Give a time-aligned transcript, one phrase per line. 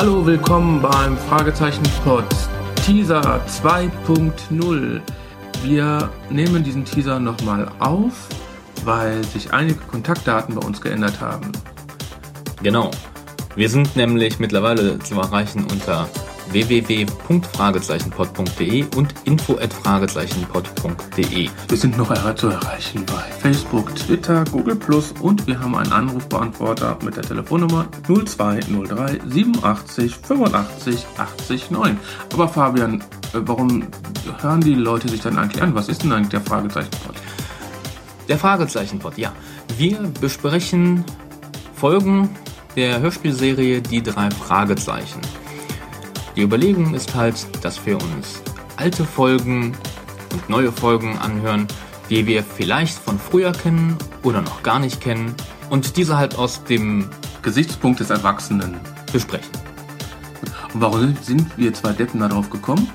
[0.00, 2.24] Hallo, willkommen beim Fragezeichen Pod
[2.86, 5.00] Teaser 2.0.
[5.64, 8.28] Wir nehmen diesen Teaser nochmal auf,
[8.84, 11.50] weil sich einige Kontaktdaten bei uns geändert haben.
[12.62, 12.92] Genau.
[13.56, 16.08] Wir sind nämlich mittlerweile zu erreichen unter
[16.50, 21.48] www.fragezeichenpod.de und info@fragezeichenpod.de.
[21.68, 26.98] Wir sind noch zu erreichen bei Facebook, Twitter, Google Plus und wir haben einen Anrufbeantworter
[27.04, 31.98] mit der Telefonnummer 0203 87 85 80 9.
[32.32, 33.86] Aber Fabian, äh, warum
[34.40, 35.74] hören die Leute sich dann eigentlich an?
[35.74, 37.14] Was ist denn eigentlich der Fragezeichenpod?
[38.28, 39.32] Der Fragezeichenpod, ja.
[39.76, 41.04] Wir besprechen
[41.74, 42.30] Folgen
[42.76, 45.20] der Hörspielserie Die drei Fragezeichen.
[46.38, 48.40] Die Überlegung ist halt, dass wir uns
[48.76, 49.76] alte Folgen
[50.32, 51.66] und neue Folgen anhören,
[52.10, 55.34] die wir vielleicht von früher kennen oder noch gar nicht kennen
[55.68, 57.10] und diese halt aus dem
[57.42, 58.76] Gesichtspunkt des Erwachsenen
[59.12, 59.50] besprechen.
[60.72, 62.88] Und warum sind wir zwei Deppen darauf gekommen?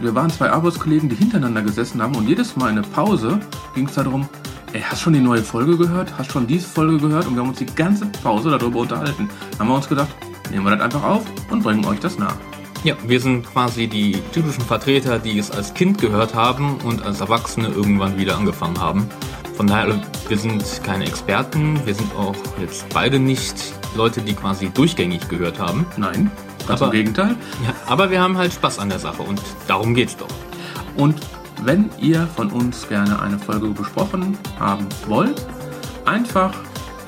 [0.00, 3.38] Wir waren zwei Arbeitskollegen, die hintereinander gesessen haben und jedes Mal in der Pause
[3.76, 4.28] ging es darum,
[4.72, 6.18] ey, hast schon die neue Folge gehört?
[6.18, 7.28] Hast schon diese Folge gehört?
[7.28, 9.30] Und wir haben uns die ganze Pause darüber unterhalten.
[9.52, 10.08] Dann haben wir uns gedacht,
[10.50, 12.34] nehmen wir das einfach auf und bringen euch das nach.
[12.84, 17.20] Ja, wir sind quasi die typischen Vertreter, die es als Kind gehört haben und als
[17.20, 19.08] Erwachsene irgendwann wieder angefangen haben.
[19.56, 23.56] Von daher, wir sind keine Experten, wir sind auch jetzt beide nicht
[23.96, 25.86] Leute, die quasi durchgängig gehört haben.
[25.96, 26.30] Nein,
[26.68, 27.34] ganz im Gegenteil.
[27.64, 30.28] Ja, aber wir haben halt Spaß an der Sache und darum geht's doch.
[30.96, 31.16] Und
[31.64, 35.44] wenn ihr von uns gerne eine Folge besprochen haben wollt,
[36.04, 36.54] einfach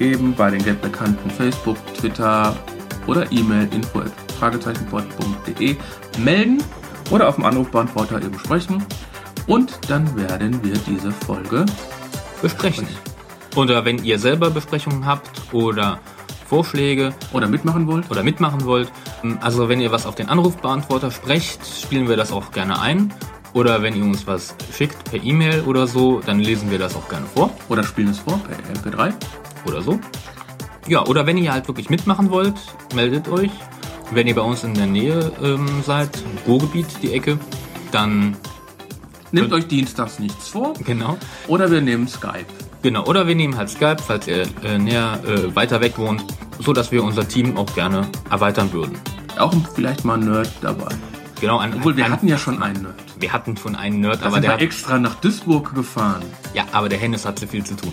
[0.01, 2.57] eben bei den bekannten Facebook, Twitter
[3.07, 4.03] oder E-Mail info
[4.41, 5.77] fragezeichenport.de
[6.19, 6.63] melden
[7.11, 8.85] oder auf dem Anrufbeantworter eben sprechen
[9.47, 11.67] und dann werden wir diese Folge
[12.43, 12.89] besprechen.
[13.57, 16.01] Oder wenn ihr selber Besprechungen habt oder
[16.47, 18.91] Vorschläge oder mitmachen wollt oder mitmachen wollt,
[19.41, 23.13] also wenn ihr was auf den Anrufbeantworter sprecht, spielen wir das auch gerne ein.
[23.53, 27.09] Oder wenn ihr uns was schickt per E-Mail oder so, dann lesen wir das auch
[27.09, 27.51] gerne vor.
[27.69, 29.13] Oder spielen es vor per MP3
[29.67, 29.99] oder so.
[30.87, 32.55] Ja, oder wenn ihr halt wirklich mitmachen wollt,
[32.95, 33.51] meldet euch.
[34.13, 36.11] Wenn ihr bei uns in der Nähe ähm, seid,
[36.47, 37.39] Ruhrgebiet, die Ecke,
[37.93, 38.37] dann...
[39.33, 40.75] Nehmt euch dienstags nichts vor.
[40.85, 41.17] Genau.
[41.47, 42.47] Oder wir nehmen Skype.
[42.83, 46.25] Genau, oder wir nehmen halt Skype, falls ihr äh, näher, äh, weiter weg wohnt,
[46.59, 48.99] so dass wir unser Team auch gerne erweitern würden.
[49.39, 50.89] Auch vielleicht mal ein Nerd dabei.
[51.41, 52.95] Genau, ein, Obwohl, wir ein, hatten ja schon einen Nerd.
[53.21, 56.23] Wir hatten schon einen Nerd, Da aber sind der wir hat, extra nach Duisburg gefahren.
[56.55, 57.93] ja, aber der Hennes hat zu viel zu tun.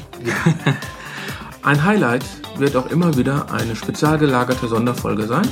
[1.62, 2.26] Ein Highlight
[2.58, 5.48] wird auch immer wieder eine spezial gelagerte Sonderfolge sein.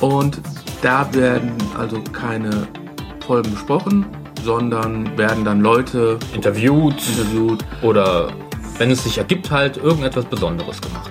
[0.00, 0.40] Und
[0.82, 2.68] da werden also keine
[3.26, 4.06] Folgen besprochen,
[4.44, 7.64] sondern werden dann Leute Interviewt interviewt.
[7.82, 8.28] oder
[8.78, 11.10] wenn es sich ergibt, halt irgendetwas Besonderes gemacht.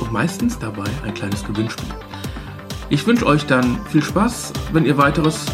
[0.00, 1.88] und meistens dabei ein kleines Gewinnspiel.
[2.90, 4.52] Ich wünsche euch dann viel Spaß.
[4.72, 5.46] Wenn ihr weiteres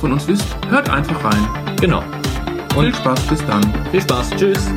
[0.00, 1.76] von uns wisst, hört einfach rein.
[1.80, 2.02] Genau.
[2.74, 3.62] Viel Und Spaß, bis dann.
[3.90, 4.30] viel Spaß.
[4.36, 4.68] Tschüss.